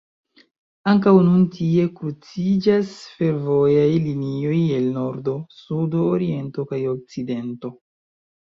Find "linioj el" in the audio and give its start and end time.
4.07-4.89